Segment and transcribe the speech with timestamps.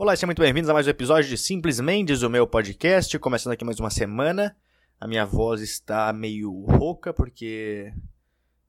[0.00, 3.18] Olá, sejam muito bem-vindos a mais um episódio de Simples Mendes, o meu podcast.
[3.18, 4.56] Começando aqui mais uma semana.
[5.00, 7.92] A minha voz está meio rouca porque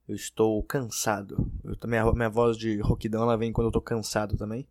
[0.08, 1.48] eu estou cansado.
[1.62, 4.66] Eu, minha, minha voz de rouquidão ela vem quando eu estou cansado também.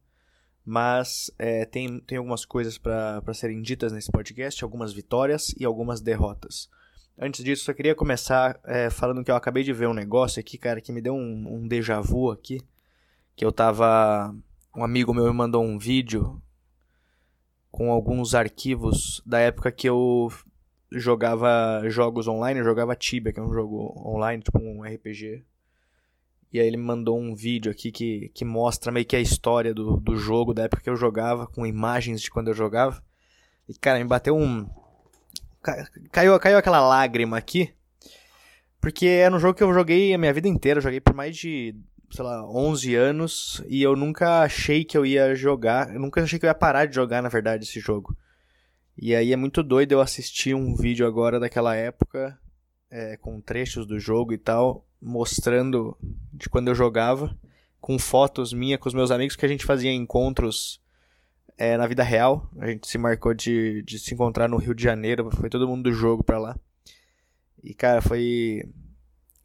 [0.65, 6.01] Mas é, tem, tem algumas coisas para serem ditas nesse podcast, algumas vitórias e algumas
[6.01, 6.69] derrotas.
[7.17, 10.57] Antes disso, só queria começar é, falando que eu acabei de ver um negócio aqui,
[10.57, 12.59] cara, que me deu um, um déjà vu aqui.
[13.33, 14.35] Que eu tava.
[14.75, 16.41] Um amigo meu me mandou um vídeo
[17.71, 20.29] com alguns arquivos da época que eu
[20.91, 25.43] jogava jogos online, eu jogava Tibia, que é um jogo online, tipo um RPG.
[26.51, 29.73] E aí ele me mandou um vídeo aqui que, que mostra meio que a história
[29.73, 33.03] do, do jogo, da época que eu jogava, com imagens de quando eu jogava.
[33.67, 34.67] E, cara, me bateu um.
[36.11, 37.71] Caiu, caiu aquela lágrima aqui.
[38.81, 40.79] Porque era um jogo que eu joguei a minha vida inteira.
[40.79, 41.75] Eu joguei por mais de,
[42.11, 43.63] sei lá, 11 anos.
[43.67, 45.93] E eu nunca achei que eu ia jogar.
[45.93, 48.15] Eu nunca achei que eu ia parar de jogar, na verdade, esse jogo.
[48.97, 52.37] E aí é muito doido eu assistir um vídeo agora daquela época.
[52.91, 54.85] É, com trechos do jogo e tal.
[55.01, 55.97] Mostrando
[56.33, 57.35] de quando eu jogava.
[57.79, 60.81] Com fotos minha com os meus amigos que a gente fazia encontros
[61.59, 62.49] é, na vida real.
[62.57, 65.83] A gente se marcou de, de se encontrar no Rio de Janeiro, foi todo mundo
[65.83, 66.57] do jogo pra lá.
[67.61, 68.63] E, cara, foi.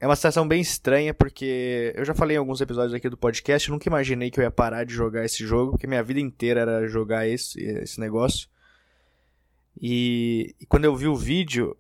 [0.04, 3.66] É uma situação bem estranha, porque eu já falei em alguns episódios aqui do podcast,
[3.66, 6.60] eu nunca imaginei que eu ia parar de jogar esse jogo, porque minha vida inteira
[6.60, 8.46] era jogar esse, esse negócio.
[9.80, 11.74] E, e quando eu vi o vídeo,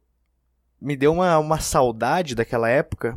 [0.80, 3.14] me deu uma, uma saudade daquela época,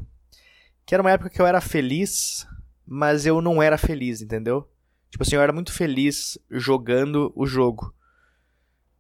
[0.86, 2.46] que era uma época que eu era feliz,
[2.86, 4.70] mas eu não era feliz, entendeu?
[5.10, 7.96] Tipo assim, eu era muito feliz jogando o jogo.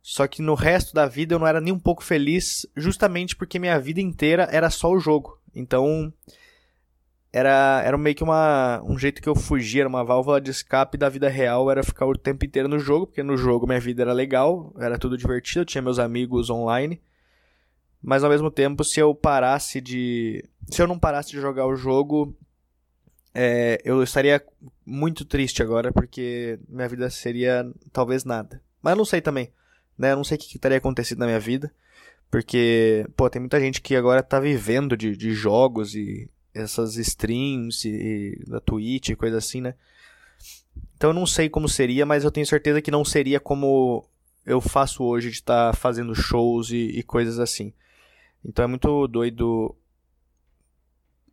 [0.02, 3.60] Só que no resto da vida eu não era nem um pouco feliz, justamente porque
[3.60, 5.37] minha vida inteira era só o jogo.
[5.54, 6.14] Então,
[7.32, 10.98] era, era meio que uma, um jeito que eu fugia, era uma válvula de escape
[10.98, 14.02] da vida real, era ficar o tempo inteiro no jogo, porque no jogo minha vida
[14.02, 17.02] era legal, era tudo divertido, eu tinha meus amigos online.
[18.02, 20.44] Mas ao mesmo tempo, se eu parasse de.
[20.72, 22.36] Se eu não parasse de jogar o jogo,
[23.34, 24.44] é, eu estaria
[24.86, 28.62] muito triste agora, porque minha vida seria talvez nada.
[28.82, 29.52] Mas eu não sei também,
[29.98, 30.12] né?
[30.12, 31.72] Eu não sei o que, que teria acontecido na minha vida,
[32.30, 37.88] porque, pô, tem muita gente que agora tá vivendo de, de jogos e essas streams
[37.88, 39.76] e, e da Twitch e coisa assim, né?
[40.96, 44.08] Então eu não sei como seria, mas eu tenho certeza que não seria como
[44.46, 47.74] eu faço hoje de estar tá fazendo shows e, e coisas assim.
[48.44, 49.76] Então é muito doido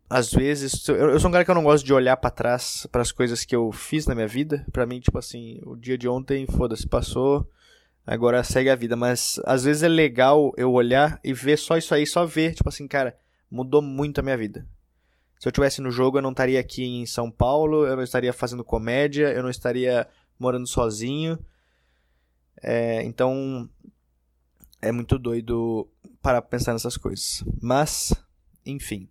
[0.09, 2.87] às vezes, eu, eu, sou um cara que eu não gosto de olhar para trás
[2.91, 4.65] para as coisas que eu fiz na minha vida.
[4.71, 7.49] Para mim, tipo assim, o dia de ontem, foda-se, passou,
[8.05, 8.95] agora segue a vida.
[8.95, 12.69] Mas às vezes é legal eu olhar e ver só isso aí, só ver, tipo
[12.69, 13.17] assim, cara,
[13.49, 14.67] mudou muito a minha vida.
[15.39, 18.31] Se eu tivesse no jogo, eu não estaria aqui em São Paulo, eu não estaria
[18.31, 20.07] fazendo comédia, eu não estaria
[20.39, 21.37] morando sozinho.
[22.63, 23.69] É, então,
[24.81, 25.87] é muito doido
[26.21, 27.43] para pensar nessas coisas.
[27.61, 28.13] Mas,
[28.65, 29.09] enfim.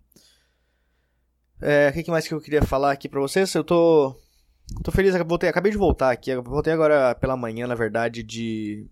[1.61, 3.53] É, o que mais que eu queria falar aqui pra vocês?
[3.53, 4.15] Eu tô.
[4.83, 6.35] Tô feliz, voltei, acabei de voltar aqui.
[6.37, 8.87] Voltei agora pela manhã, na verdade, de.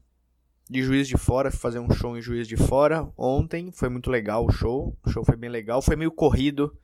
[0.70, 3.72] De Juiz de Fora, fazer um show em Juiz de Fora ontem.
[3.72, 4.98] Foi muito legal o show.
[5.06, 5.82] O show foi bem legal.
[5.82, 6.76] Foi meio corrido.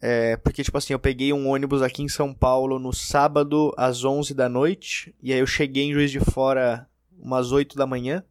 [0.00, 4.04] É, porque, tipo assim, eu peguei um ônibus aqui em São Paulo no sábado às
[4.04, 5.14] 11 da noite.
[5.22, 6.88] E aí eu cheguei em Juiz de Fora
[7.18, 8.24] umas 8 da manhã.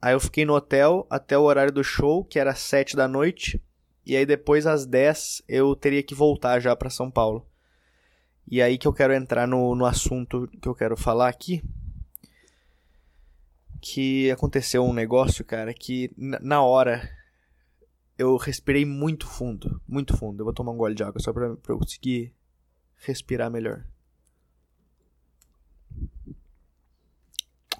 [0.00, 3.62] Aí eu fiquei no hotel até o horário do show, que era 7 da noite.
[4.04, 7.47] E aí depois às 10 eu teria que voltar já para São Paulo.
[8.50, 11.62] E aí que eu quero entrar no, no assunto que eu quero falar aqui.
[13.80, 17.08] Que aconteceu um negócio, cara, que na hora
[18.16, 19.80] eu respirei muito fundo.
[19.86, 20.40] Muito fundo.
[20.40, 22.34] Eu vou tomar um gole de água só pra, pra eu conseguir
[22.96, 23.84] respirar melhor.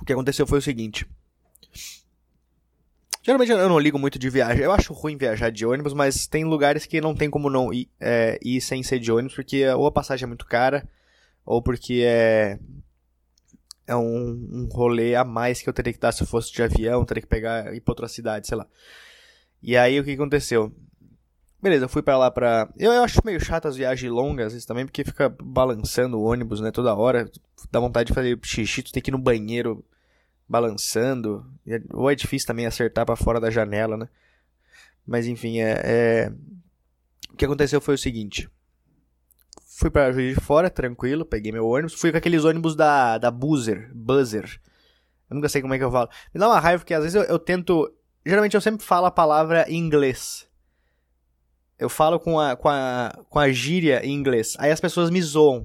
[0.00, 1.06] O que aconteceu foi o seguinte.
[3.28, 4.64] Geralmente eu não ligo muito de viagem.
[4.64, 7.86] Eu acho ruim viajar de ônibus, mas tem lugares que não tem como não ir,
[8.00, 10.88] é, ir sem ser de ônibus, porque ou a passagem é muito cara,
[11.44, 12.58] ou porque é,
[13.86, 16.62] é um, um rolê a mais que eu teria que dar se eu fosse de
[16.62, 18.66] avião, teria que pegar ir pra outra cidade, sei lá.
[19.62, 20.74] E aí o que aconteceu?
[21.60, 22.66] Beleza, eu fui para lá pra.
[22.78, 26.62] Eu, eu acho meio chato as viagens longas, vezes também, porque fica balançando o ônibus,
[26.62, 27.30] né, toda hora.
[27.70, 29.84] Dá vontade de fazer xixi, tu tem que ir no banheiro
[30.48, 31.44] balançando.
[31.66, 34.08] É, ou é difícil também acertar para fora da janela, né?
[35.06, 36.32] Mas enfim, é, é,
[37.30, 38.48] o que aconteceu foi o seguinte.
[39.78, 41.94] Fui para Juiz de Fora, tranquilo, peguei meu ônibus.
[41.94, 44.60] Fui com aqueles ônibus da, da Buzzer, Buzzer.
[45.30, 46.08] Eu nunca sei como é que eu falo.
[46.34, 47.92] Me dá uma raiva porque às vezes eu, eu tento...
[48.26, 50.48] Geralmente eu sempre falo a palavra em inglês.
[51.78, 54.56] Eu falo com a, com, a, com a gíria em inglês.
[54.58, 55.64] Aí as pessoas me zoam.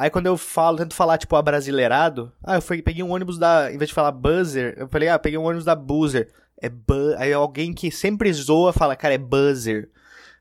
[0.00, 3.70] Aí quando eu falo, tento falar, tipo, abrasileirado, ah, eu fui, peguei um ônibus da.
[3.70, 6.32] Em vez de falar buzzer, eu falei, ah, peguei um ônibus da buzzer.
[6.56, 9.90] É bu Aí alguém que sempre zoa fala, cara, é buzzer.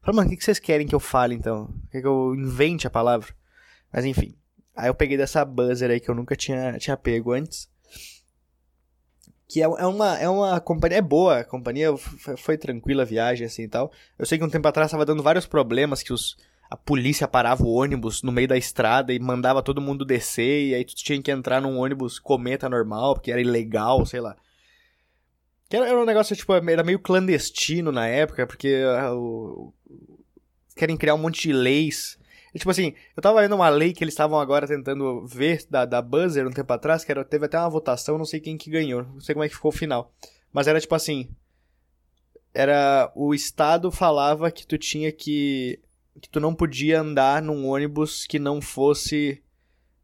[0.02, 1.70] Fala, mano, o que, vocês querem que eu fale então?
[1.92, 3.36] Quer que eu invente a palavra?
[3.92, 4.34] Mas enfim.
[4.74, 7.70] Aí eu peguei dessa buzzer aí que eu nunca tinha, tinha pego antes.
[9.46, 11.00] Que é, é, uma, é uma companhia.
[11.00, 13.92] É boa, a companhia foi, foi tranquila a viagem assim e tal.
[14.18, 16.38] Eu sei que um tempo atrás tava dando vários problemas que os
[16.70, 20.76] a polícia parava o ônibus no meio da estrada e mandava todo mundo descer, e
[20.76, 24.36] aí tu tinha que entrar num ônibus cometa normal, porque era ilegal, sei lá.
[25.68, 29.74] Que era, era um negócio, tipo, era meio clandestino na época, porque o,
[30.76, 32.20] querem criar um monte de leis.
[32.54, 35.86] E, tipo assim, eu tava vendo uma lei que eles estavam agora tentando ver da,
[35.86, 38.70] da Buzzer um tempo atrás, que era, teve até uma votação, não sei quem que
[38.70, 40.14] ganhou, não sei como é que ficou o final.
[40.52, 41.30] Mas era tipo assim,
[42.54, 45.80] era o estado falava que tu tinha que
[46.20, 49.42] que tu não podia andar num ônibus que não fosse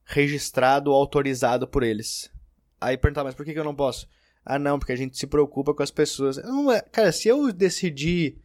[0.06, 2.31] registrado ou autorizado por eles.
[2.79, 4.07] Aí perguntar, mas por que, que eu não posso?
[4.45, 6.38] Ah, não, porque a gente se preocupa com as pessoas.
[6.38, 8.38] Não, é, cara, se eu decidir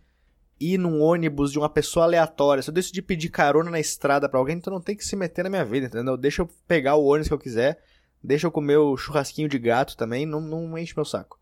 [0.58, 4.38] ir num ônibus de uma pessoa aleatória, se eu decidir pedir carona na estrada para
[4.38, 6.17] alguém, então não tem que se meter na minha vida, entendeu?
[6.17, 7.82] Deixa eu pegar o ônibus que eu quiser,
[8.22, 11.38] deixa eu comer o churrasquinho de gato também, não, não enche meu saco.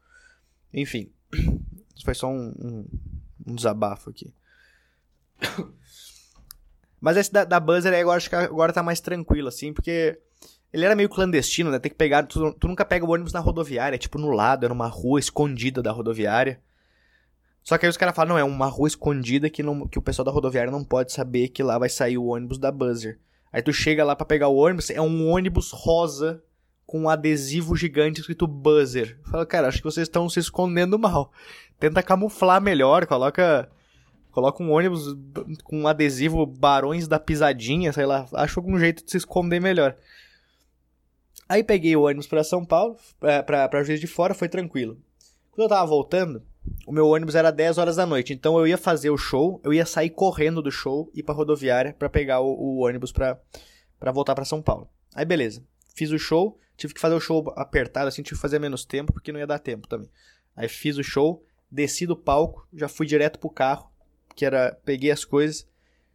[0.73, 1.11] Enfim,
[1.95, 2.87] isso foi só um, um,
[3.47, 4.33] um desabafo aqui.
[7.01, 10.19] Mas esse da, da Buzzer aí, agora, acho que agora tá mais tranquilo, assim, porque
[10.73, 11.79] ele era meio clandestino, né?
[11.79, 12.25] Tem que pegar.
[12.25, 15.19] Tu, tu, nunca pega o ônibus na rodoviária, é tipo no lado, é numa rua
[15.19, 16.61] escondida da rodoviária.
[17.63, 20.03] Só que aí os caras falam, não, é uma rua escondida que, não, que o
[20.03, 23.19] pessoal da rodoviária não pode saber que lá vai sair o ônibus da Buzzer.
[23.53, 26.43] Aí tu chega lá para pegar o ônibus, é um ônibus rosa
[26.87, 29.21] com um adesivo gigante escrito Buzzer.
[29.31, 31.31] Fala, cara, acho que vocês estão se escondendo mal.
[31.79, 33.69] Tenta camuflar melhor, coloca
[34.39, 35.17] Coloca um ônibus
[35.65, 38.25] com um adesivo Barões da Pisadinha, sei lá.
[38.35, 39.97] Acho algum jeito de se esconder melhor.
[41.49, 44.97] Aí peguei o ônibus para São Paulo, pra, pra, Juiz de Fora, foi tranquilo.
[45.51, 46.41] Quando eu tava voltando,
[46.87, 49.75] o meu ônibus era 10 horas da noite, então eu ia fazer o show, eu
[49.75, 53.41] ia sair correndo do show e ir pra rodoviária para pegar o, o, ônibus pra,
[53.99, 54.89] pra voltar para São Paulo.
[55.17, 55.65] Aí beleza,
[55.97, 59.13] fiz o show, tive que fazer o show apertado, assim, tive que fazer menos tempo,
[59.13, 60.09] porque não ia dar tempo também.
[60.55, 63.91] Aí fiz o show, desci do palco, já fui direto pro carro,
[64.39, 65.67] que era peguei as coisas,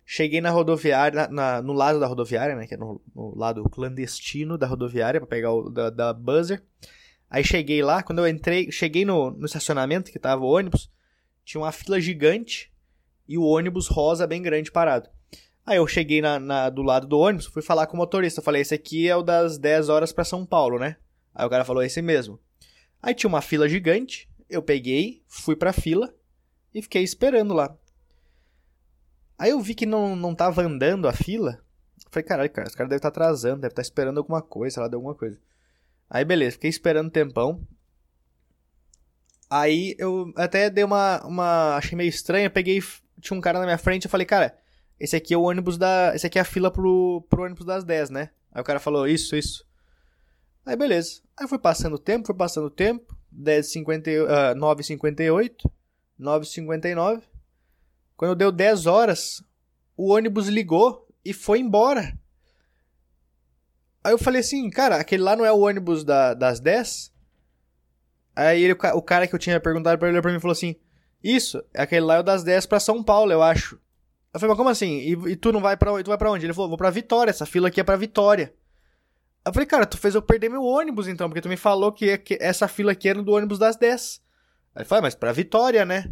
[0.06, 4.58] cheguei na rodoviária, na, no lado da rodoviária, né, que é no, no lado clandestino
[4.58, 6.64] da rodoviária para pegar o da, da buzzer.
[7.30, 10.90] Aí cheguei lá, quando eu entrei, cheguei no, no estacionamento que tava o ônibus,
[11.44, 12.72] tinha uma fila gigante
[13.28, 15.10] e o ônibus rosa bem grande parado.
[15.66, 18.42] Aí eu cheguei na, na, do lado do ônibus, fui falar com o motorista.
[18.42, 20.96] Falei, esse aqui é o das 10 horas para São Paulo, né?
[21.36, 22.40] Aí o cara falou, esse mesmo.
[23.02, 26.14] Aí tinha uma fila gigante, eu peguei, fui pra fila
[26.74, 27.78] e fiquei esperando lá.
[29.38, 31.60] Aí eu vi que não, não tava andando a fila.
[32.10, 34.76] Falei, caralho, cara, esse cara deve estar tá atrasando, deve estar tá esperando alguma coisa,
[34.76, 35.40] sei lá, de alguma coisa.
[36.10, 37.66] Aí beleza, fiquei esperando um tempão.
[39.50, 41.26] Aí eu até dei uma.
[41.26, 42.82] uma achei meio estranho, peguei.
[43.20, 44.58] Tinha um cara na minha frente, eu falei, cara,
[45.00, 46.14] esse aqui é o ônibus da.
[46.16, 48.30] Esse aqui é a fila pro, pro ônibus das 10, né?
[48.52, 49.66] Aí o cara falou, isso, isso.
[50.66, 51.22] Aí beleza.
[51.36, 53.16] Aí foi passando o tempo, foi passando o tempo.
[53.36, 55.70] 10h50, uh, 9h58,
[56.20, 57.24] 9h59.
[58.15, 59.44] Quando deu 10 horas,
[59.98, 62.18] o ônibus ligou e foi embora.
[64.04, 67.13] Aí eu falei assim, cara, aquele lá não é o ônibus da, das 10?
[68.36, 70.75] Aí ele, o cara que eu tinha perguntado pra ele pra mim falou assim:
[71.24, 73.79] Isso, aquele lá é o das 10 pra São Paulo, eu acho.
[74.34, 74.98] Eu falei, mas como assim?
[74.98, 76.46] E, e tu não vai pra, tu vai pra onde?
[76.46, 78.53] Ele falou, vou pra Vitória, essa fila aqui é pra Vitória.
[79.46, 82.17] Eu falei, cara, tu fez eu perder meu ônibus então, porque tu me falou que,
[82.17, 84.22] que essa fila aqui era do ônibus das 10.
[84.74, 86.12] Aí ele falou, ah, mas pra Vitória, né?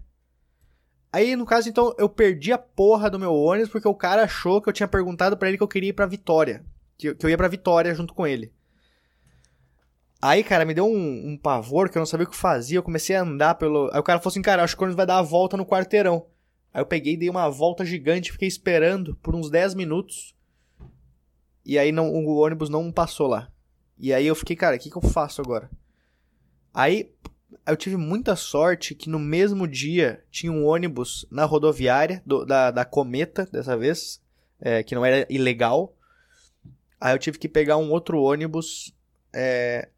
[1.13, 4.61] Aí, no caso, então, eu perdi a porra do meu ônibus porque o cara achou
[4.61, 6.63] que eu tinha perguntado para ele que eu queria ir pra Vitória.
[6.97, 8.53] Que, que eu ia pra Vitória junto com ele.
[10.21, 12.77] Aí, cara, me deu um, um, pavor que eu não sabia o que fazia.
[12.77, 13.89] Eu comecei a andar pelo.
[13.91, 15.65] Aí o cara falou assim, cara, acho que o ônibus vai dar a volta no
[15.65, 16.27] quarteirão.
[16.73, 20.35] Aí eu peguei dei uma volta gigante, fiquei esperando por uns 10 minutos.
[21.65, 23.51] E aí não, o ônibus não passou lá.
[23.97, 25.69] E aí eu fiquei, cara, o que, que eu faço agora?
[26.73, 27.11] Aí,
[27.65, 32.71] eu tive muita sorte que no mesmo dia tinha um ônibus na rodoviária do, da,
[32.71, 34.21] da Cometa, dessa vez,
[34.59, 35.95] é, que não era ilegal.
[36.99, 38.95] Aí eu tive que pegar um outro ônibus
[39.33, 39.89] é,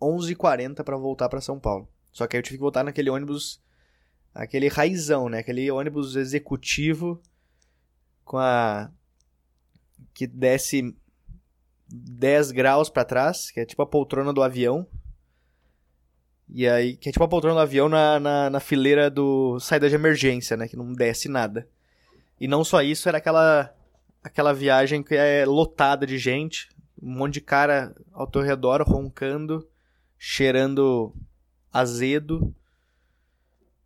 [0.00, 1.88] 11h40 para voltar para São Paulo.
[2.12, 3.60] Só que aí eu tive que voltar naquele ônibus,
[4.34, 5.38] aquele raizão, né?
[5.38, 7.20] Aquele ônibus executivo
[8.24, 8.90] com a
[10.14, 10.96] que desce
[11.88, 14.86] 10 graus para trás, que é tipo a poltrona do avião.
[16.52, 19.88] E aí, que é tipo a poltrona do avião na, na, na, fileira do saída
[19.88, 20.66] de emergência, né?
[20.66, 21.68] Que não desce nada.
[22.40, 23.72] E não só isso, era aquela
[24.22, 26.68] aquela viagem que é lotada de gente,
[27.00, 29.66] um monte de cara ao teu redor roncando,
[30.18, 31.14] cheirando
[31.72, 32.54] azedo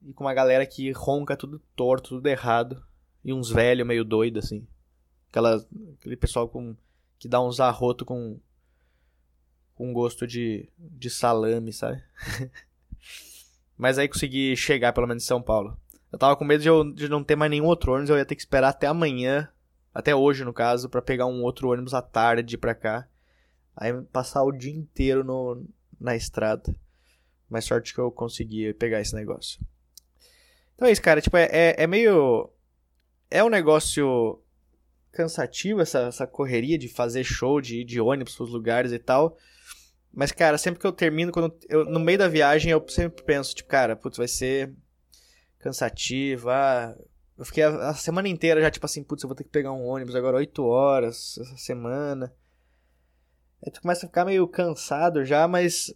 [0.03, 2.83] e com uma galera que ronca tudo torto, tudo errado
[3.25, 4.67] e uns velhos meio doido assim.
[5.31, 5.65] Aquela,
[5.99, 6.75] aquele pessoal com
[7.19, 8.39] que dá uns arroto com
[9.75, 12.03] com gosto de, de salame, sabe?
[13.77, 15.77] Mas aí consegui chegar pelo menos em São Paulo.
[16.13, 18.25] Eu tava com medo de, eu, de não ter mais nenhum outro ônibus, eu ia
[18.25, 19.49] ter que esperar até amanhã,
[19.93, 23.09] até hoje no caso, para pegar um outro ônibus à tarde pra cá.
[23.77, 25.67] Aí passar o dia inteiro no,
[26.01, 26.75] na estrada.
[27.49, 29.61] Mas sorte que eu consegui pegar esse negócio.
[30.75, 31.21] Então é isso, cara.
[31.21, 32.51] Tipo, é, é, é meio.
[33.31, 34.41] É um negócio
[35.13, 39.37] cansativo essa, essa correria de fazer show, de ir de ônibus pros lugares e tal.
[40.15, 43.55] Mas, cara, sempre que eu termino, quando eu, no meio da viagem, eu sempre penso,
[43.55, 44.73] tipo, cara, putz, vai ser
[45.59, 46.51] cansativo.
[46.51, 46.97] Ah,
[47.37, 49.73] eu fiquei a, a, semana inteira já, tipo assim, putz, eu vou ter que pegar
[49.73, 52.33] um ônibus agora 8 horas essa semana.
[53.65, 55.93] Aí tu começa a ficar meio cansado já, mas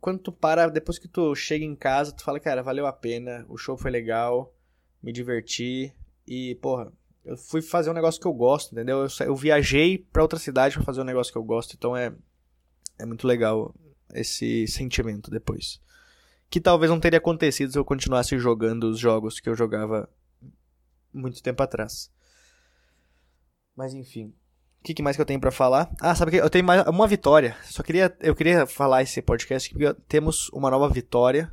[0.00, 3.44] quando tu para, depois que tu chega em casa, tu fala, cara, valeu a pena,
[3.48, 4.54] o show foi legal,
[5.02, 5.92] me diverti
[6.26, 6.92] e, porra,
[7.24, 8.98] eu fui fazer um negócio que eu gosto, entendeu?
[8.98, 12.14] Eu, eu viajei para outra cidade para fazer um negócio que eu gosto, então é
[12.98, 13.74] é muito legal
[14.14, 15.80] esse sentimento depois.
[16.50, 20.08] Que talvez não teria acontecido se eu continuasse jogando os jogos que eu jogava
[21.12, 22.10] muito tempo atrás.
[23.76, 24.34] Mas enfim.
[24.80, 25.90] O que, que, mais que eu tenho para falar?
[26.00, 27.56] Ah, sabe que eu tenho mais uma vitória.
[27.64, 31.52] Só queria eu queria falar esse podcast porque temos uma nova vitória.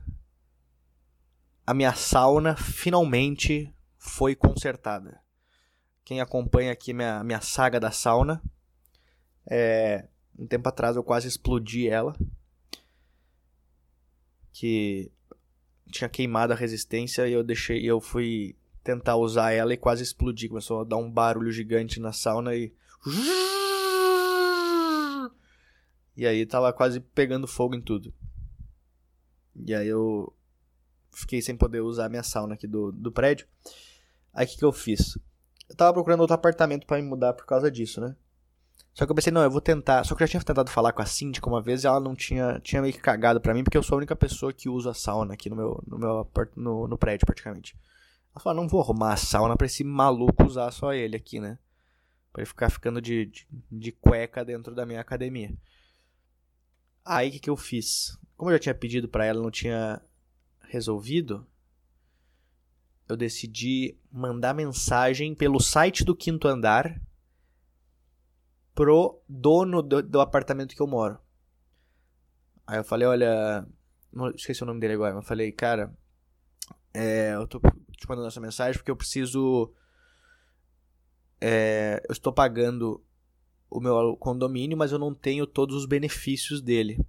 [1.66, 5.20] A minha sauna finalmente foi consertada.
[6.04, 8.42] Quem acompanha aqui minha minha saga da sauna
[9.50, 12.16] é, um tempo atrás eu quase explodi ela.
[14.52, 15.12] Que
[15.92, 20.50] tinha queimado a resistência e eu deixei, eu fui tentar usar ela e quase explodi.
[20.50, 22.74] Começou a dar um barulho gigante na sauna e.
[26.18, 28.14] E aí tava quase pegando fogo em tudo.
[29.56, 30.34] E aí eu
[31.12, 33.48] fiquei sem poder usar minha sauna aqui do, do prédio.
[34.34, 35.18] Aí o que, que eu fiz?
[35.70, 38.16] Eu tava procurando outro apartamento para me mudar por causa disso, né?
[38.96, 40.06] Só que eu pensei, não, eu vou tentar.
[40.06, 42.16] Só que eu já tinha tentado falar com a síndica uma vez e ela não
[42.16, 42.62] tinha.
[42.62, 44.94] Tinha meio que cagado pra mim, porque eu sou a única pessoa que usa a
[44.94, 45.84] sauna aqui no meu.
[45.86, 47.76] no, meu, no, no prédio, praticamente.
[48.34, 51.60] Ela falou, não vou arrumar a sauna pra esse maluco usar só ele aqui, né?
[52.32, 55.54] Pra ele ficar ficando de, de, de cueca dentro da minha academia.
[57.04, 58.18] Aí o que, que eu fiz?
[58.38, 60.02] Como eu já tinha pedido para ela não tinha
[60.70, 61.46] resolvido,
[63.10, 67.00] eu decidi mandar mensagem pelo site do quinto andar
[68.76, 71.18] pro dono do, do apartamento que eu moro.
[72.68, 73.66] Aí eu falei, olha.
[74.36, 75.94] Esqueci o nome dele agora, mas eu falei, cara,
[76.94, 79.74] é, eu tô te mandando essa mensagem porque eu preciso.
[81.40, 83.04] É, eu estou pagando
[83.70, 87.00] o meu condomínio, mas eu não tenho todos os benefícios dele.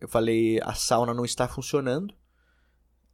[0.00, 2.14] Eu falei, a sauna não está funcionando.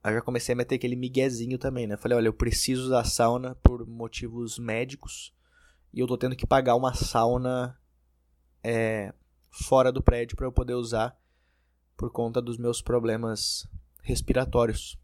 [0.03, 1.97] Aí eu já comecei a meter aquele miguezinho também, né?
[1.97, 5.35] Falei, olha, eu preciso da sauna por motivos médicos
[5.93, 7.79] e eu tô tendo que pagar uma sauna
[8.65, 9.13] é,
[9.51, 11.17] fora do prédio para eu poder usar
[11.97, 13.69] por conta dos meus problemas
[14.03, 14.99] respiratórios.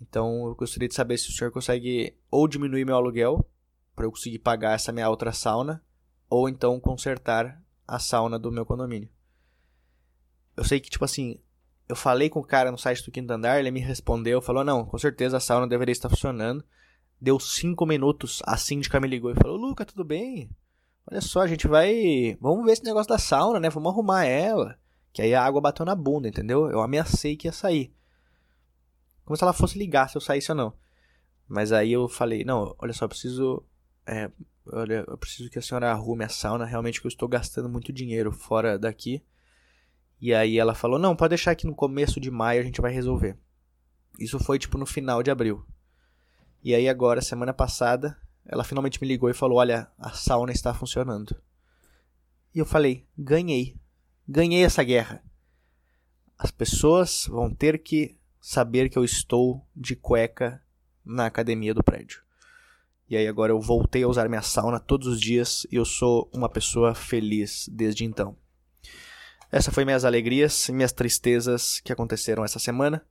[0.00, 3.48] Então eu gostaria de saber se o senhor consegue ou diminuir meu aluguel
[3.94, 5.82] para eu conseguir pagar essa minha outra sauna,
[6.28, 9.08] ou então consertar a sauna do meu condomínio.
[10.56, 11.38] Eu sei que, tipo assim,
[11.88, 14.84] eu falei com o cara no site do quinto andar, ele me respondeu, falou, não,
[14.84, 16.64] com certeza a sauna deveria estar funcionando.
[17.20, 20.50] Deu cinco minutos, a síndica me ligou e falou, Luca, tudo bem?
[21.10, 22.36] Olha só, a gente vai.
[22.40, 23.68] Vamos ver esse negócio da sauna, né?
[23.68, 24.78] Vamos arrumar ela.
[25.12, 26.70] Que aí a água bateu na bunda, entendeu?
[26.70, 27.92] Eu ameacei que ia sair.
[29.24, 30.72] Como se ela fosse ligar se eu saísse ou não.
[31.48, 33.62] Mas aí eu falei, não, olha só, eu preciso.
[34.06, 34.30] É,
[34.66, 36.64] olha, eu preciso que a senhora arrume a sauna.
[36.64, 39.22] Realmente que eu estou gastando muito dinheiro fora daqui.
[40.20, 42.92] E aí ela falou, não, pode deixar que no começo de maio a gente vai
[42.92, 43.36] resolver.
[44.18, 45.66] Isso foi tipo no final de abril.
[46.62, 50.74] E aí agora, semana passada, ela finalmente me ligou e falou: Olha, a sauna está
[50.74, 51.36] funcionando.
[52.54, 53.76] E eu falei: Ganhei.
[54.28, 55.22] Ganhei essa guerra.
[56.38, 60.62] As pessoas vão ter que saber que eu estou de cueca
[61.04, 62.22] na academia do prédio.
[63.08, 66.30] E aí agora eu voltei a usar minha sauna todos os dias e eu sou
[66.32, 68.36] uma pessoa feliz desde então.
[69.50, 73.04] Essa foi minhas alegrias e minhas tristezas que aconteceram essa semana.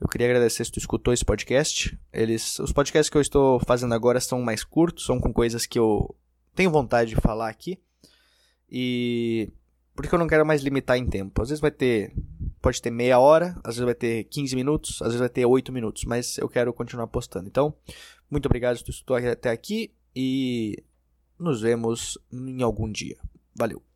[0.00, 1.98] Eu queria agradecer se tu escutou esse podcast.
[2.12, 5.78] Eles, os podcasts que eu estou fazendo agora são mais curtos, são com coisas que
[5.78, 6.14] eu
[6.54, 7.78] tenho vontade de falar aqui.
[8.70, 9.50] E
[9.94, 11.42] porque eu não quero mais limitar em tempo.
[11.42, 12.14] Às vezes vai ter
[12.60, 15.72] pode ter meia hora, às vezes vai ter 15 minutos, às vezes vai ter 8
[15.72, 17.48] minutos, mas eu quero continuar postando.
[17.48, 17.74] Então,
[18.30, 20.82] muito obrigado se tu escutou até aqui e
[21.38, 23.16] nos vemos em algum dia.
[23.54, 23.87] Valeu!